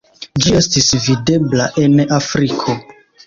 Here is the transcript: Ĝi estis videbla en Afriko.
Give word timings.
Ĝi 0.43 0.53
estis 0.59 0.87
videbla 1.03 1.69
en 1.83 1.99
Afriko. 2.17 2.79